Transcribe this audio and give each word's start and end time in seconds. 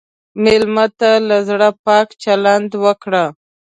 مېلمه 0.43 0.85
ته 0.99 1.11
له 1.27 1.37
زړه 1.49 1.69
پاک 1.85 2.07
چلند 2.23 2.69
وکړه. 2.83 3.25